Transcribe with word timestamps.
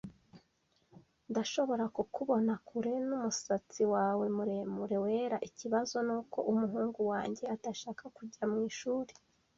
Ndashobora 1.31 1.85
kukubona 1.95 2.53
kure 2.67 2.93
numusatsi 3.07 3.83
wawe 3.93 4.25
muremure, 4.35 4.97
wera. 5.03 5.37
Ikibazo 5.49 5.95
nuko 6.07 6.37
umuhungu 6.51 6.99
wanjye 7.11 7.43
adashaka 7.55 8.03
kujya 8.17 8.43
mwishuri. 8.51 9.13